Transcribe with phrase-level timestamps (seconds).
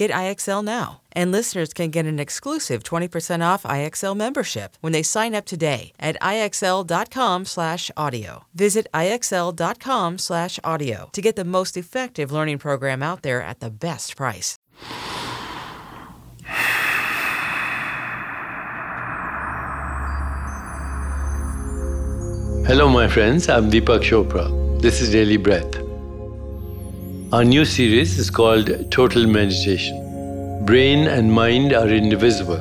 [0.00, 1.02] Get IXL now.
[1.12, 5.92] And listeners can get an exclusive 20% off IXL membership when they sign up today
[6.00, 8.44] at IXL.com/audio.
[8.54, 14.56] Visit IXL.com/audio to get the most effective learning program out there at the best price.
[22.66, 23.50] Hello, my friends.
[23.50, 24.80] I'm Deepak Chopra.
[24.80, 25.79] This is Daily Breath.
[27.32, 30.64] Our new series is called Total Meditation.
[30.64, 32.58] Brain and mind are indivisible.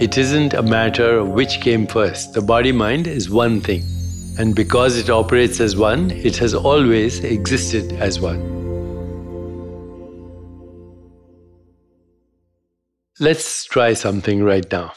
[0.00, 2.32] It isn't a matter of which came first.
[2.32, 3.84] The body mind is one thing.
[4.36, 8.42] And because it operates as one, it has always existed as one.
[13.20, 14.94] Let's try something right now.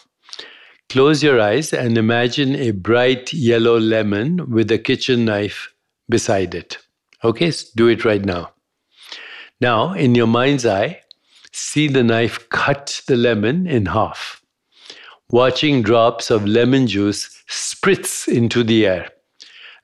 [0.90, 5.72] Close your eyes and imagine a bright yellow lemon with a kitchen knife
[6.10, 6.80] beside it.
[7.24, 8.52] Okay, do it right now.
[9.62, 11.02] Now, in your mind's eye,
[11.52, 14.42] see the knife cut the lemon in half.
[15.30, 19.10] Watching drops of lemon juice spritz into the air.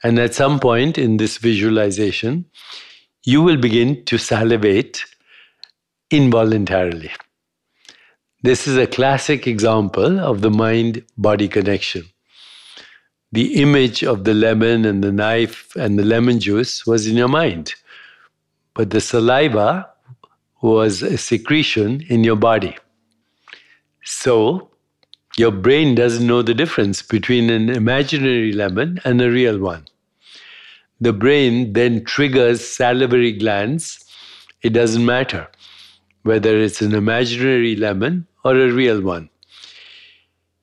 [0.03, 2.45] And at some point in this visualization,
[3.23, 5.03] you will begin to salivate
[6.09, 7.12] involuntarily.
[8.41, 12.03] This is a classic example of the mind body connection.
[13.31, 17.28] The image of the lemon and the knife and the lemon juice was in your
[17.28, 17.74] mind,
[18.77, 19.89] but the saliva
[20.61, 22.77] was a secretion in your body.
[24.03, 24.69] So,
[25.35, 29.85] your brain doesn't know the difference between an imaginary lemon and a real one.
[31.01, 34.05] The brain then triggers salivary glands.
[34.61, 35.47] It doesn't matter
[36.21, 39.29] whether it's an imaginary lemon or a real one.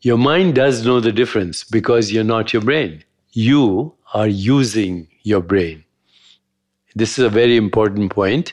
[0.02, 3.02] Your mind does know the difference because you're not your brain.
[3.32, 5.83] You are using your brain.
[6.96, 8.52] This is a very important point,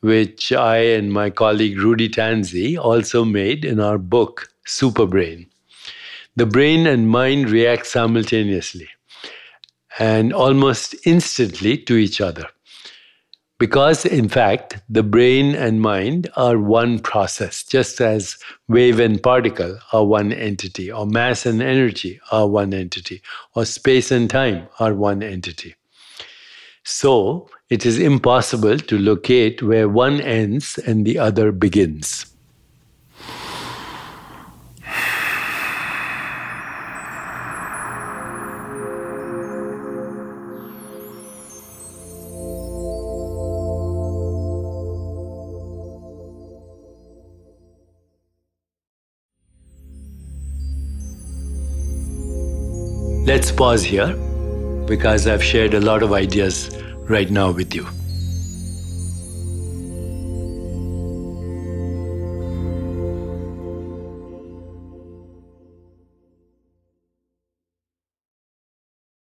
[0.00, 5.46] which I and my colleague Rudy Tanzi also made in our book, Superbrain.
[6.36, 8.88] The brain and mind react simultaneously
[9.98, 12.46] and almost instantly to each other.
[13.58, 19.78] Because, in fact, the brain and mind are one process, just as wave and particle
[19.92, 23.20] are one entity, or mass and energy are one entity,
[23.54, 25.74] or space and time are one entity.
[26.92, 32.26] So, it is impossible to locate where one ends and the other begins.
[53.26, 54.29] Let's pause here
[54.90, 56.68] because I've shared a lot of ideas
[57.08, 57.86] right now with you.